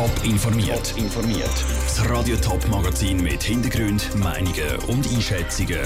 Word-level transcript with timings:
Top 0.00 0.24
informiert. 0.24 0.94
informiert. 0.96 1.64
Das 1.84 2.08
Radio 2.08 2.34
Top 2.36 2.66
Magazin 2.70 3.22
mit 3.22 3.42
Hintergrund, 3.42 4.08
Meinungen 4.16 4.76
und 4.88 5.06
Einschätzungen 5.12 5.80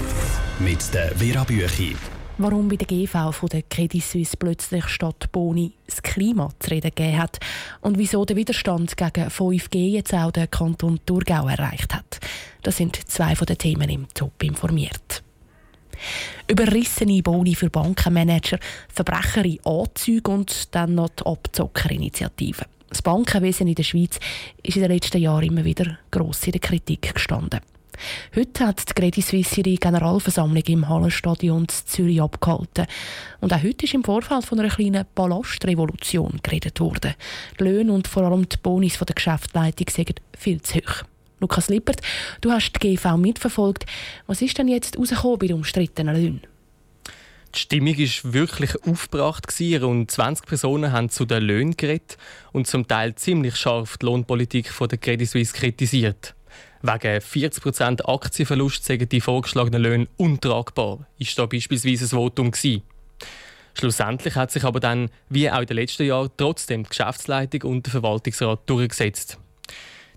mit 0.61 0.95
der 0.95 1.11
Vera 1.17 1.43
Büchi. 1.43 1.97
Warum 2.39 2.69
bei 2.69 2.77
der 2.77 2.87
GV 2.87 3.33
von 3.33 3.49
der 3.49 3.63
Credit 3.63 4.01
Suisse 4.01 4.37
plötzlich 4.37 4.87
statt 4.87 5.33
Boni 5.33 5.73
das 5.89 6.01
Klima 6.01 6.51
zu 6.61 6.71
reden 6.71 6.93
gegeben 6.95 7.19
hat 7.19 7.41
und 7.81 7.99
wieso 7.99 8.25
der 8.25 8.37
Widerstand 8.37 8.97
gegen 8.97 9.31
5G 9.31 9.91
jetzt 9.91 10.15
auch 10.15 10.31
den 10.31 10.49
Kanton 10.49 11.01
Thurgau 11.05 11.49
erreicht 11.49 11.93
hat. 11.93 12.21
Das 12.63 12.77
sind 12.77 12.97
zwei 13.11 13.35
von 13.35 13.47
den 13.47 13.59
Themen 13.59 13.91
im 13.91 14.07
Top 14.15 14.41
informiert. 14.45 15.25
Überrissene 16.47 17.21
Boni 17.21 17.57
für 17.57 17.69
Bankenmanager, 17.69 18.61
Verbrecher 18.93 19.45
in 19.45 19.59
Anzüge 19.65 20.31
und 20.31 20.73
dann 20.73 20.95
noch 20.95 21.09
die 21.09 21.27
Abzockerinitiative. 21.27 22.67
Das 22.89 23.03
Bankenwesen 23.03 23.67
in 23.67 23.75
der 23.75 23.83
Schweiz 23.83 24.19
ist 24.63 24.77
in 24.77 24.83
den 24.83 24.93
letzten 24.93 25.19
Jahren 25.19 25.45
immer 25.45 25.65
wieder 25.65 25.99
gross 26.11 26.47
in 26.47 26.53
der 26.53 26.61
Kritik 26.61 27.15
gestanden. 27.15 27.61
Heute 28.35 28.67
hat 28.67 28.89
die 28.89 28.93
Credit 28.93 29.25
Suisse 29.25 29.61
ihre 29.61 29.77
Generalversammlung 29.77 30.63
im 30.67 30.89
Hallenstadion 30.89 31.69
Zürich 31.69 32.21
abgehalten. 32.21 32.87
Und 33.41 33.53
auch 33.53 33.63
heute 33.63 33.85
ist 33.85 33.95
im 33.95 34.05
Vorfeld 34.05 34.45
von 34.45 34.59
einer 34.59 34.69
kleinen 34.69 35.05
Palastrevolution 35.15 36.41
geredet 36.43 36.81
worden. 36.81 37.15
Die 37.59 37.65
Löhne 37.65 37.93
und 37.93 38.09
vor 38.09 38.25
allem 38.25 38.49
die 38.49 38.57
Bonis 38.57 38.99
der 38.99 39.15
Geschäftsleitung 39.15 39.87
sind 39.91 40.21
viel 40.37 40.61
zu 40.61 40.79
hoch. 40.79 41.05
Lukas 41.41 41.69
Lippert, 41.69 42.01
du 42.41 42.51
hast 42.51 42.73
die 42.73 42.97
GV 42.97 43.17
mitverfolgt. 43.17 43.87
Was 44.27 44.43
ist 44.43 44.57
denn 44.57 44.69
jetzt 44.69 44.99
rausgekommen 44.99 45.39
bei 45.39 45.47
den 45.49 45.57
umstrittenen 45.57 46.15
Löhnen? 46.15 46.54
Die 47.55 47.61
Stimmung 47.61 47.97
war 47.97 48.33
wirklich 48.33 48.71
aufgebracht. 48.85 49.47
Rund 49.61 50.11
20 50.11 50.47
Personen 50.47 50.91
haben 50.91 51.09
zu 51.09 51.25
den 51.25 51.45
Löhnen 51.45 51.77
geredet 51.77 52.19
und 52.53 52.67
zum 52.67 52.89
Teil 52.89 53.15
ziemlich 53.15 53.55
scharf 53.55 53.97
die 53.97 54.07
Lohnpolitik 54.07 54.73
der 54.77 54.99
Credit 54.99 55.29
Suisse 55.29 55.53
kritisiert. 55.55 56.35
Wegen 56.83 57.21
40% 57.21 58.05
Aktienverlust 58.05 58.85
sagen 58.85 59.09
die 59.09 59.21
vorgeschlagenen 59.21 59.83
Löhne 59.83 60.09
untragbar, 60.17 61.07
ist 61.19 61.39
da 61.39 61.47
beispielsweise 61.47 62.05
ein 62.05 62.09
Votum 62.09 62.51
gewesen. 62.51 62.83
Schlussendlich 63.75 64.35
hat 64.35 64.51
sich 64.51 64.65
aber 64.65 64.81
dann, 64.81 65.09
wie 65.29 65.51
auch 65.51 65.61
in 65.61 65.67
den 65.67 65.77
letzten 65.77 66.07
Jahren, 66.07 66.31
trotzdem 66.37 66.83
die 66.83 66.89
Geschäftsleitung 66.89 67.71
und 67.71 67.87
der 67.87 67.93
Verwaltungsrat 67.93 68.69
durchgesetzt. 68.69 69.39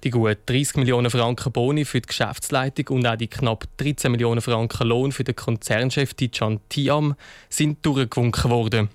Die 0.04 0.12
gut 0.12 0.38
30 0.46 0.78
Millionen 0.78 1.10
Franken 1.10 1.52
Boni 1.52 1.84
für 1.84 2.02
die 2.02 2.08
Geschäftsleitung 2.08 2.98
und 2.98 3.08
auch 3.08 3.16
die 3.16 3.28
knapp 3.28 3.66
13 3.78 4.12
Millionen 4.12 4.42
Franken 4.42 4.88
Lohn 4.88 5.12
für 5.12 5.24
den 5.24 5.36
Konzernchef 5.36 6.14
Tijan 6.14 6.60
Tiam 6.70 7.16
sind 7.50 7.84
durchgewunken 7.84 8.52
worden. 8.52 8.90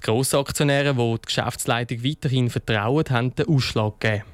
Die 0.00 0.04
Grossaktionäre, 0.04 0.94
die 0.94 1.14
die 1.20 1.26
Geschäftsleitung 1.26 2.02
weiterhin 2.02 2.50
vertrauen, 2.50 3.04
haben 3.10 3.34
den 3.34 3.46
Ausschlag 3.46 4.00
gegeben. 4.00 4.24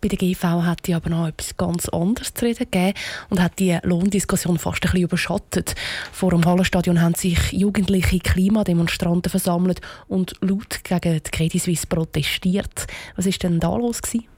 Bei 0.00 0.08
der 0.08 0.16
GV 0.16 0.62
hat 0.62 0.86
die 0.86 0.94
aber 0.94 1.10
noch 1.10 1.28
etwas 1.28 1.58
ganz 1.58 1.88
anderes 1.90 2.32
zu 2.32 2.46
reden 2.46 2.70
gegeben 2.70 2.94
und 3.28 3.38
hat 3.38 3.58
die 3.58 3.78
Lohndiskussion 3.82 4.58
fast 4.58 4.78
ein 4.78 4.92
bisschen 4.92 5.02
überschattet. 5.02 5.74
Vor 6.10 6.30
dem 6.30 6.46
Hallenstadion 6.46 7.02
haben 7.02 7.14
sich 7.14 7.52
jugendliche 7.52 8.18
Klimademonstranten 8.18 9.28
versammelt 9.28 9.82
und 10.08 10.36
laut 10.40 10.82
gegen 10.84 11.22
die 11.22 11.30
Credit 11.30 11.60
Suisse 11.60 11.86
protestiert. 11.86 12.86
Was 13.16 13.26
ist 13.26 13.42
denn 13.42 13.60
da 13.60 13.76
los 13.76 14.00
gewesen? 14.00 14.29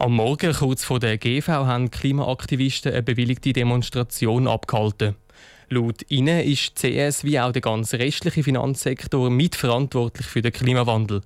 Am 0.00 0.14
Morgen 0.14 0.54
kurz 0.54 0.82
vor 0.82 0.98
der 0.98 1.18
GV 1.18 1.46
haben 1.46 1.90
Klimaaktivisten 1.90 2.90
eine 2.90 3.02
bewilligte 3.02 3.52
Demonstration 3.52 4.48
abgehalten. 4.48 5.14
Laut 5.68 6.10
ihnen 6.10 6.40
ist 6.40 6.82
die 6.82 6.92
CS 6.92 7.22
wie 7.22 7.38
auch 7.38 7.52
der 7.52 7.60
ganze 7.60 7.98
restliche 7.98 8.42
Finanzsektor 8.42 9.28
mitverantwortlich 9.28 10.26
für 10.26 10.40
den 10.40 10.52
Klimawandel. 10.52 11.20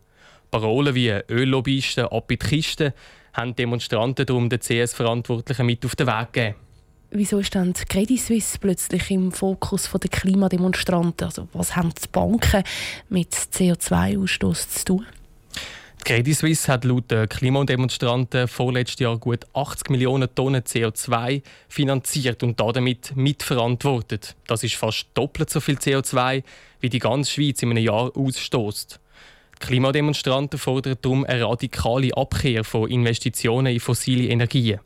Parolen 0.51 0.97
wie 0.97 1.09
Öllobbyisten, 1.31 2.07
ab 2.07 2.29
in 2.33 2.39
die 2.41 2.93
haben 3.33 3.55
Demonstranten 3.55 4.27
darum 4.27 4.49
den 4.49 4.59
CS-Verantwortlichen 4.59 5.67
mit 5.67 5.87
auf 5.87 5.95
den 5.95 6.09
Weg 6.09 6.33
gegeben. 6.33 6.57
Wieso 7.13 7.41
die 7.41 7.85
Credit 7.89 8.21
Suisse 8.21 8.59
plötzlich 8.59 9.09
im 9.09 9.31
Fokus 9.31 9.89
der 9.89 10.11
Klimademonstranten? 10.11 11.27
Also 11.27 11.47
was 11.53 11.77
haben 11.77 11.91
die 11.91 12.09
Banken 12.11 12.65
mit 13.09 13.33
CO2-Ausstoß 13.35 14.69
zu 14.69 14.85
tun? 14.85 15.07
Credit 16.05 16.37
Suisse 16.37 16.71
hat 16.71 16.85
laut 16.85 17.11
den 17.11 17.27
Klimademonstranten 17.31 18.47
vorletztes 18.47 19.01
Jahr 19.01 19.17
gut 19.17 19.47
80 19.55 19.89
Millionen 19.89 20.29
Tonnen 20.35 20.61
CO2 20.61 21.41
finanziert 21.67 22.43
und 22.43 22.61
damit 22.61 23.17
mitverantwortet. 23.17 24.37
Das 24.47 24.63
ist 24.63 24.75
fast 24.75 25.07
doppelt 25.15 25.49
so 25.49 25.61
viel 25.61 25.77
CO2, 25.77 26.43
wie 26.81 26.91
die 26.91 26.99
ganze 26.99 27.33
Schweiz 27.33 27.63
in 27.63 27.71
einem 27.71 27.83
Jahr 27.83 28.15
ausstößt. 28.15 29.01
Klimademonstranten 29.61 30.59
fordern 30.59 30.99
darum 31.01 31.25
eine 31.25 31.49
radikale 31.49 32.15
Abkehr 32.15 32.65
von 32.65 32.91
Investitionen 32.91 33.73
in 33.73 33.81
fossile 33.81 34.29
Energien. 34.29 34.81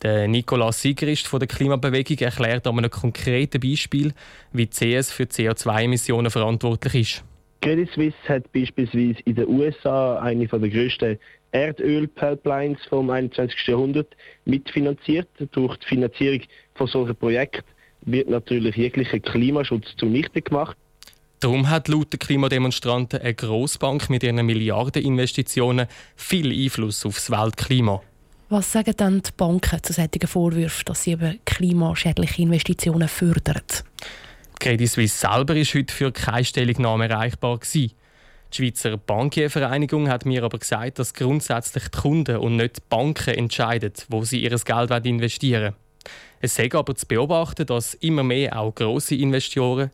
Der 0.00 0.28
Nikolaus 0.28 0.80
Siegerist 0.80 1.26
von 1.26 1.40
der 1.40 1.48
Klimabewegung 1.48 2.16
erklärt 2.18 2.66
an 2.66 2.78
einem 2.78 2.90
konkreten 2.90 3.60
Beispiel, 3.60 4.14
wie 4.52 4.66
CS 4.66 5.12
für 5.12 5.24
CO2-Emissionen 5.24 6.30
verantwortlich 6.30 6.94
ist. 6.94 7.24
Credit 7.60 7.90
Suisse 7.90 8.16
hat 8.28 8.50
beispielsweise 8.52 9.20
in 9.24 9.34
den 9.34 9.48
USA 9.48 10.18
eine 10.20 10.46
der 10.46 10.58
grössten 10.58 11.18
Erdöl-Pipelines 11.50 12.78
vom 12.88 13.10
21. 13.10 13.66
Jahrhundert 13.66 14.14
mitfinanziert. 14.44 15.28
Durch 15.52 15.76
die 15.78 15.86
Finanzierung 15.86 16.42
von 16.74 16.86
solchen 16.86 17.16
Projekten 17.16 17.64
wird 18.02 18.28
natürlich 18.28 18.76
jeglicher 18.76 19.18
Klimaschutz 19.18 19.96
zunichte 19.96 20.42
gemacht. 20.42 20.76
Darum 21.40 21.70
hat 21.70 21.88
laut 21.88 22.12
der 22.12 22.18
Klimademonstranten 22.18 23.20
eine 23.20 23.34
Grossbank 23.34 24.10
mit 24.10 24.22
ihren 24.22 24.44
Milliardeninvestitionen 24.44 25.86
viel 26.16 26.52
Einfluss 26.52 27.06
auf 27.06 27.14
das 27.14 27.30
Weltklima. 27.30 28.02
Was 28.48 28.72
sagen 28.72 28.94
dann 28.96 29.22
die 29.22 29.30
Banken 29.36 29.82
zu 29.82 29.92
solchen 29.92 30.26
Vorwürfen, 30.26 30.84
dass 30.86 31.04
sie 31.04 31.12
eben 31.12 31.38
klimaschädliche 31.44 32.42
Investitionen 32.42 33.06
fördern? 33.06 33.62
Credit 34.60 34.90
Suisse 34.90 35.18
selber 35.18 35.54
ist 35.54 35.74
heute 35.74 35.94
für 35.94 36.10
keine 36.10 36.44
Stellungnahme 36.44 37.08
erreichbar. 37.08 37.58
Gewesen. 37.58 37.92
Die 38.52 38.56
Schweizer 38.56 38.96
Bankiervereinigung 38.96 40.08
hat 40.08 40.24
mir 40.24 40.42
aber 40.42 40.58
gesagt, 40.58 40.98
dass 40.98 41.14
grundsätzlich 41.14 41.88
die 41.88 41.98
Kunden 41.98 42.38
und 42.38 42.56
nicht 42.56 42.78
die 42.78 42.82
Banken 42.88 43.34
entscheiden, 43.34 43.92
wo 44.08 44.24
sie 44.24 44.42
ihr 44.42 44.50
Geld 44.50 45.06
investieren 45.06 45.62
wollen. 45.62 45.74
Es 46.40 46.54
sei 46.54 46.70
aber 46.72 46.94
zu 46.94 47.06
beobachten, 47.06 47.66
dass 47.66 47.94
immer 47.94 48.22
mehr 48.22 48.58
auch 48.58 48.74
grosse 48.74 49.16
Investoren 49.16 49.90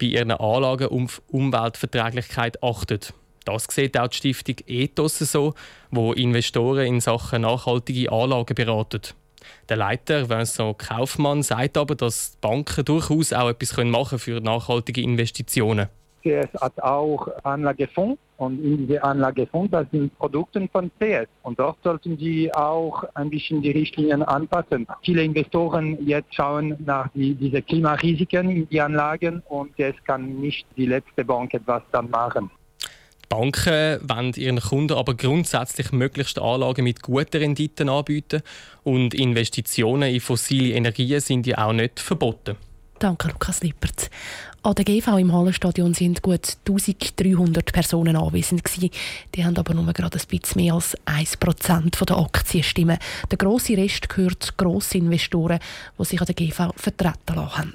bei 0.00 0.06
ihren 0.06 0.30
Anlagen 0.30 0.88
auf 0.88 1.20
Umweltverträglichkeit 1.28 2.62
achten. 2.62 3.00
Das 3.44 3.66
sieht 3.70 3.98
auch 3.98 4.08
die 4.08 4.16
Stiftung 4.16 4.56
Ethos 4.66 5.18
so, 5.18 5.54
wo 5.90 6.12
Investoren 6.12 6.86
in 6.86 7.00
Sachen 7.00 7.42
nachhaltige 7.42 8.10
Anlagen 8.10 8.54
beraten. 8.54 9.02
Der 9.68 9.76
Leiter 9.76 10.28
Vincent 10.28 10.78
Kaufmann 10.78 11.42
sagt 11.42 11.76
aber, 11.76 11.94
dass 11.94 12.36
Banken 12.40 12.84
durchaus 12.84 13.32
auch 13.32 13.48
etwas 13.48 13.76
machen 13.76 14.08
können 14.08 14.18
für 14.18 14.40
nachhaltige 14.40 15.02
Investitionen. 15.02 15.88
CS 16.22 16.48
hat 16.60 16.80
auch 16.82 17.28
Anlagefonds 17.44 18.18
und 18.38 18.62
in 18.62 18.86
diese 18.86 19.02
Anlagefonds 19.02 19.70
das 19.70 19.86
sind 19.90 20.16
Produkte 20.18 20.68
von 20.72 20.90
CS 20.98 21.28
und 21.42 21.58
dort 21.58 21.76
sollten 21.82 22.18
sie 22.18 22.52
auch 22.54 23.04
ein 23.14 23.30
bisschen 23.30 23.62
die 23.62 23.70
Richtlinien 23.70 24.22
anpassen. 24.22 24.86
Viele 25.02 25.22
Investoren 25.22 25.98
jetzt 26.06 26.34
schauen 26.34 26.76
nach 26.84 27.08
die, 27.14 27.34
diese 27.34 27.62
Klimarisiken 27.62 28.50
in 28.50 28.68
die 28.68 28.80
Anlagen 28.80 29.42
und 29.48 29.74
CS 29.76 29.96
kann 30.04 30.40
nicht 30.40 30.66
die 30.76 30.86
letzte 30.86 31.24
Bank 31.24 31.54
etwas 31.54 31.82
dann 31.92 32.10
machen. 32.10 32.50
Banken 33.28 34.00
wollen 34.08 34.32
ihren 34.34 34.60
Kunden 34.60 34.96
aber 34.96 35.14
grundsätzlich 35.14 35.92
möglichst 35.92 36.38
Anlagen 36.38 36.84
mit 36.84 37.02
guten 37.02 37.36
Renditen 37.36 37.88
anbieten 37.88 38.42
und 38.84 39.14
Investitionen 39.14 40.12
in 40.12 40.20
fossile 40.20 40.74
Energien 40.74 41.20
sind 41.20 41.46
ja 41.46 41.58
auch 41.58 41.72
nicht 41.72 42.00
verboten. 42.00 42.56
Danke, 42.98 43.28
Lukas 43.28 43.62
Lippert. 43.62 44.10
An 44.62 44.74
der 44.74 44.84
GV 44.84 45.18
im 45.18 45.32
Hallenstadion 45.32 45.94
sind 45.94 46.20
gut 46.20 46.56
1300 46.66 47.72
Personen 47.72 48.16
anwesend. 48.16 48.64
Die 49.34 49.44
haben 49.44 49.56
aber 49.56 49.72
nur 49.72 49.92
gerade 49.92 50.18
ein 50.18 50.26
bisschen 50.28 50.62
mehr 50.62 50.74
als 50.74 50.96
1% 51.06 52.04
der 52.04 52.18
Aktienstimmen. 52.18 52.98
Der 53.30 53.38
grosse 53.38 53.76
Rest 53.76 54.08
gehört 54.08 54.56
grossen 54.56 55.02
Investoren, 55.02 55.60
die 55.96 56.04
sich 56.04 56.20
an 56.20 56.26
der 56.26 56.34
GV 56.34 56.72
vertreten 56.74 57.36
lassen. 57.36 57.72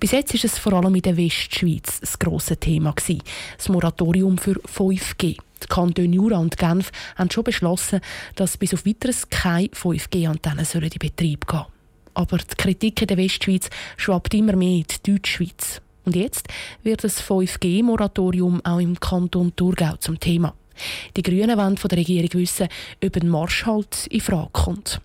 Bis 0.00 0.12
jetzt 0.12 0.34
ist 0.34 0.44
es 0.44 0.58
vor 0.58 0.72
allem 0.72 0.94
in 0.94 1.02
der 1.02 1.16
Westschweiz 1.16 2.00
das 2.00 2.18
grosse 2.18 2.56
Thema 2.56 2.92
gewesen, 2.92 3.22
das 3.56 3.68
Moratorium 3.68 4.38
für 4.38 4.60
5G. 4.60 5.36
Die 5.62 5.66
Kantone 5.68 6.14
Jura 6.14 6.38
und 6.38 6.56
Genf 6.56 6.92
haben 7.16 7.30
schon 7.30 7.44
beschlossen, 7.44 8.00
dass 8.36 8.56
bis 8.56 8.74
auf 8.74 8.86
weiteres 8.86 9.28
keine 9.28 9.68
5G-Antennen 9.68 10.66
in 10.72 10.90
Betrieb 10.98 11.46
gehen 11.46 11.64
Aber 12.14 12.38
die 12.38 12.56
Kritik 12.56 13.00
in 13.02 13.08
der 13.08 13.16
Westschweiz 13.16 13.68
schwappt 13.96 14.34
immer 14.34 14.54
mehr 14.54 14.76
in 14.76 14.84
die 14.84 15.12
Deutschschweiz. 15.12 15.80
Und 16.04 16.16
jetzt 16.16 16.48
wird 16.82 17.04
das 17.04 17.22
5G-Moratorium 17.22 18.64
auch 18.64 18.78
im 18.78 18.98
Kanton 18.98 19.54
Thurgau 19.54 19.96
zum 19.96 20.18
Thema. 20.18 20.54
Die 21.16 21.22
Grünen 21.22 21.58
wollen 21.58 21.76
von 21.76 21.88
der 21.88 21.98
Regierung 21.98 22.32
wissen, 22.34 22.68
ob 23.04 23.16
ein 23.16 23.28
Marschhalt 23.28 24.06
in 24.06 24.20
Frage 24.20 24.50
kommt. 24.52 25.00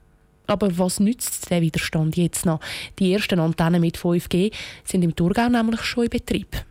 Aber 0.47 0.77
was 0.77 0.99
nützt 0.99 1.49
der 1.49 1.61
Widerstand 1.61 2.17
jetzt 2.17 2.45
noch? 2.45 2.59
Die 2.99 3.13
ersten 3.13 3.39
Antennen 3.39 3.81
mit 3.81 3.97
5G 3.97 4.51
sind 4.83 5.03
im 5.03 5.15
Thurgau 5.15 5.47
nämlich 5.49 5.81
schon 5.81 6.05
in 6.05 6.09
Betrieb. 6.09 6.65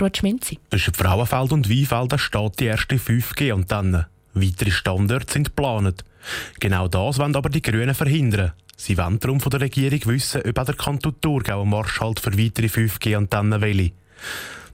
Ruth 0.00 0.16
Schmenzi. 0.18 0.58
Zwischen 0.70 0.94
Frauenfeld 0.94 1.52
und 1.52 1.70
Weinfeld 1.70 2.20
steht 2.20 2.60
die 2.60 2.64
erste 2.64 2.96
5G-Antenne. 2.96 4.08
Weitere 4.34 4.70
Standorte 4.70 5.32
sind 5.32 5.46
geplant. 5.46 6.04
Genau 6.58 6.88
das 6.88 7.18
wollen 7.18 7.36
aber 7.36 7.48
die 7.48 7.62
Grünen 7.62 7.94
verhindern. 7.94 8.52
Sie 8.76 8.98
wollen 8.98 9.20
darum 9.20 9.40
von 9.40 9.50
der 9.50 9.60
Regierung 9.60 10.00
wissen, 10.06 10.42
ob 10.44 10.58
auch 10.58 10.64
der 10.64 10.74
Kanton 10.74 11.14
Thurgau 11.20 11.62
einen 11.62 11.70
Marschhalt 11.70 12.18
für 12.18 12.36
weitere 12.36 12.66
5G-Antennen 12.66 13.60
will. 13.60 13.92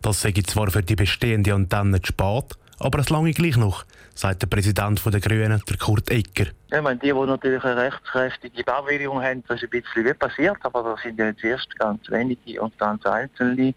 Das 0.01 0.23
sei 0.23 0.33
zwar 0.33 0.71
für 0.71 0.83
die 0.83 0.97
bestehende 0.97 1.55
Antenne 1.55 2.01
zu 2.01 2.09
spät, 2.09 2.57
aber 2.81 2.99
es 2.99 3.11
lange 3.11 3.33
gleich 3.33 3.57
noch, 3.57 3.85
sagt 4.15 4.43
der 4.43 4.47
Präsident 4.47 5.03
der 5.05 5.21
Grünen, 5.21 5.63
der 5.69 5.77
Kurt 5.77 6.11
Ecker. 6.11 6.47
Ja, 6.71 6.83
meine, 6.83 6.99
die, 6.99 7.13
die 7.13 7.13
natürlich 7.13 7.63
eine 7.63 7.83
rechtskräftige 7.83 8.65
Baubewilligung 8.65 9.23
haben, 9.23 9.45
das 9.47 9.63
ist 9.63 9.65
ein 9.65 9.83
bisschen 9.83 10.05
wie 10.07 10.15
passiert, 10.15 10.57
aber 10.63 10.83
da 10.83 10.97
sind 11.03 11.19
ja 11.19 11.27
jetzt 11.27 11.45
erst 11.45 11.79
ganz 11.79 12.11
wenige 12.11 12.61
und 12.61 12.77
ganz 12.79 13.05
einzelne. 13.07 13.75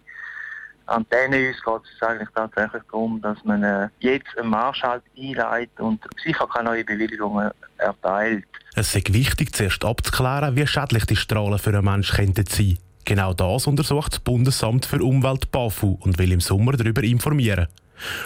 Antenne 0.85 1.47
uns 1.47 1.63
geht 1.63 1.93
es 1.95 2.07
eigentlich 2.07 2.29
tatsächlich 2.35 2.83
darum, 2.91 3.21
dass 3.21 3.37
man 3.45 3.63
äh, 3.63 3.87
jetzt 3.99 4.37
einen 4.37 4.49
Marschhalt 4.49 5.03
einleitet 5.17 5.79
und 5.79 6.01
sicher 6.23 6.47
keine 6.47 6.69
neue 6.69 6.83
Bewilligungen 6.83 7.51
erteilt. 7.77 8.45
Es 8.75 8.93
ist 8.93 9.13
wichtig, 9.13 9.55
zuerst 9.55 9.85
abzuklären, 9.85 10.55
wie 10.55 10.67
schädlich 10.67 11.05
die 11.05 11.15
Strahlen 11.15 11.59
für 11.59 11.69
einen 11.69 11.85
Menschen 11.85 12.15
sein 12.15 12.33
könnten. 12.33 12.77
Genau 13.05 13.33
das 13.33 13.67
untersucht 13.67 14.13
das 14.13 14.19
Bundesamt 14.19 14.85
für 14.85 15.03
Umwelt 15.03 15.51
BAFU 15.51 15.97
und 16.01 16.17
will 16.17 16.31
im 16.31 16.39
Sommer 16.39 16.73
darüber 16.73 17.03
informieren. 17.03 17.67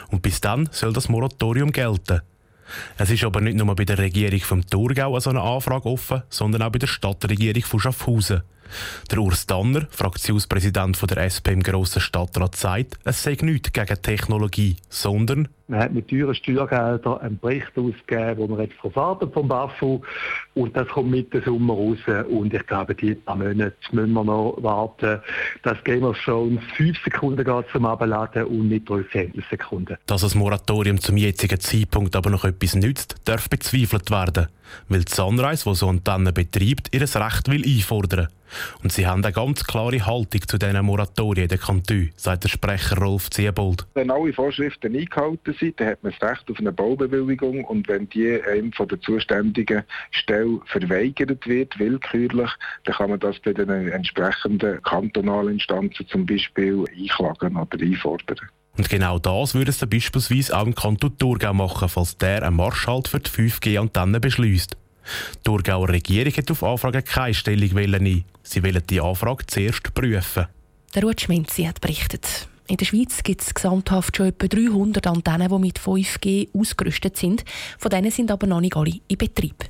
Und 0.10 0.22
bis 0.22 0.42
dann 0.42 0.70
soll 0.72 0.94
das 0.94 1.10
Moratorium 1.10 1.72
gelten. 1.72 2.22
Es 2.98 3.10
ist 3.10 3.24
aber 3.24 3.42
nicht 3.42 3.58
nur 3.58 3.76
bei 3.76 3.86
der 3.86 3.98
Regierung 3.98 4.40
vom 4.40 4.66
Thurgau 4.66 5.20
so 5.20 5.30
eine 5.30 5.42
Anfrage 5.42 5.86
offen, 5.86 6.24
sondern 6.30 6.64
auch 6.64 6.72
bei 6.72 6.80
der 6.80 6.88
Stadtregierung 6.88 7.64
von 7.64 7.80
Schaffhausen. 7.80 8.42
Der 9.12 9.20
Urs 9.20 9.46
Danner, 9.46 9.88
Fraktionspräsident 9.90 11.00
der 11.10 11.18
SP 11.26 11.54
im 11.54 11.64
Grossen 11.64 12.02
Stadtrat, 12.02 12.56
sagt, 12.56 13.00
es 13.04 13.24
sei 13.24 13.38
nichts 13.42 13.74
gegen 13.74 14.02
Technologie, 14.02 14.78
sondern 14.90 15.48
man 15.70 15.82
hat 15.82 15.94
mit 15.94 16.08
teuren 16.08 16.34
Steuergeldern 16.34 17.18
einen 17.18 17.40
Bericht 17.40 17.78
ausgegeben, 17.78 18.38
den 18.38 18.52
man 18.52 18.62
jetzt 18.62 18.80
verfahren 18.80 19.30
vom 19.32 19.50
BAFU 19.50 20.00
und 20.54 20.76
das 20.78 20.88
kommt 20.88 21.12
mit 21.12 21.34
dem 21.34 21.44
Sommer 21.44 21.74
raus 21.74 21.98
und 22.30 22.54
ich 22.54 22.66
glaube, 22.68 22.96
die 22.96 23.16
paar 23.16 23.36
Monate 23.36 23.76
müssen 23.92 24.14
wir 24.14 24.24
noch 24.24 24.58
warten. 24.62 25.20
Das 25.64 25.84
Game 25.84 26.04
of 26.04 26.18
Thrones 26.24 26.62
fünf 26.78 26.98
Sekunden 27.04 27.44
geht 27.44 27.66
zum 27.74 27.86
Abladen 27.86 28.46
und 28.46 28.70
nicht 28.70 28.90
13 28.90 29.44
Sekunden. 29.50 29.98
Dass 30.06 30.22
das 30.22 30.36
Moratorium 30.36 31.02
zum 31.02 31.18
jetzigen 31.18 31.60
Zeitpunkt 31.60 32.16
aber 32.16 32.30
noch 32.30 32.46
etwas 32.46 32.76
nützt, 32.76 33.16
darf 33.26 33.50
bezweifelt 33.50 34.10
werden, 34.10 34.48
weil 34.88 35.04
die 35.04 35.14
Sunrise, 35.14 35.70
die 35.70 35.76
so 35.76 35.90
Antennen 35.90 36.34
betreibt, 36.34 36.96
ihr 36.96 37.02
Recht 37.02 37.50
will 37.50 37.66
einfordern. 37.66 38.30
Und 38.84 38.92
sie 38.92 39.08
haben 39.08 39.24
eine 39.24 39.34
ganz 39.34 39.64
klare 39.64 40.06
Haltung 40.06 40.42
zu 40.48 40.58
diesen 40.58 40.86
Moratorien 40.86 41.48
der 41.48 41.58
Kantone, 41.58 42.10
sagt 42.16 42.44
der 42.46 42.50
Sprecher 42.50 42.98
Rolf 42.98 43.30
Ziebold. 43.30 43.86
Wenn 43.94 44.12
alle 44.12 44.34
Vorschriften 44.34 44.96
eingehalten 44.96 45.56
sind, 45.60 45.80
dann 45.80 45.88
hat 45.88 46.04
man 46.04 46.14
das 46.18 46.30
Recht 46.30 46.50
auf 46.50 46.60
eine 46.60 46.72
Baubewilligung 46.72 47.64
und 47.66 47.88
wenn 47.88 48.10
die 48.10 48.42
einem 48.44 48.72
von 48.74 48.88
der 48.88 49.02
zuständigen 49.02 49.84
Stelle 50.12 50.60
verweigert 50.66 51.48
wird, 51.48 51.78
willkürlich, 51.80 52.52
dann 52.86 52.96
kann 52.96 53.10
man 53.10 53.20
das 53.20 53.40
bei 53.40 53.54
den 53.54 53.70
entsprechenden 53.70 54.82
kantonalen 54.84 55.54
Instanzen 55.54 56.08
zum 56.08 56.26
Beispiel 56.26 56.86
einklagen 56.98 57.58
oder 57.58 57.80
einfordern. 57.80 58.50
Und 58.78 58.90
genau 58.90 59.18
das 59.18 59.56
würde 59.56 59.72
es 59.72 59.80
dann 59.80 59.90
beispielsweise 59.90 60.56
auch 60.56 60.66
im 60.66 60.76
Kanton 60.76 61.18
Thurgau 61.18 61.54
machen, 61.54 61.90
falls 61.90 62.18
der 62.18 62.44
einen 62.44 62.56
Marschhalt 62.56 63.08
für 63.08 63.20
die 63.20 63.30
5G-Antenne 63.30 64.20
beschließt. 64.20 64.78
Die 64.78 65.44
Thurgauer 65.44 65.90
Regierung 65.90 66.34
hat 66.34 66.52
auf 66.52 66.64
Anfrage 66.64 67.02
keine 67.02 67.34
Stellung 67.34 67.76
ein. 67.78 68.24
Sie 68.48 68.64
wollen 68.64 68.82
die 68.90 69.02
Anfrage 69.02 69.46
zuerst 69.46 69.94
prüfen. 69.94 70.48
Der 70.96 71.04
Ruth 71.04 71.22
Schminzi 71.22 71.64
hat 71.64 71.82
berichtet. 71.82 72.48
In 72.68 72.78
der 72.78 72.86
Schweiz 72.86 73.22
gibt 73.24 73.42
es 73.42 73.54
gesamthaft 73.54 74.18
schon 74.18 74.28
etwa 74.28 74.48
300 74.48 75.06
Antennen, 75.08 75.50
die 75.50 75.60
mit 75.60 75.80
5G 75.80 76.50
ausgerüstet 76.58 77.18
sind. 77.18 77.44
Von 77.78 77.90
denen 77.92 78.12
sind 78.12 78.32
aber 78.32 78.48
noch 78.48 78.62
nicht 78.62 78.76
alle 78.76 79.00
in 79.08 79.18
Betrieb. 79.18 79.66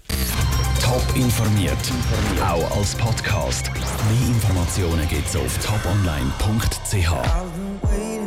Top 0.81 1.03
informiert, 1.15 1.77
auch 2.41 2.77
als 2.77 2.95
Podcast. 2.95 3.71
Mehr 3.73 4.27
Informationen 4.29 5.07
gibt 5.09 5.27
es 5.27 5.35
auf 5.35 5.57
toponline.ch. 5.57 7.11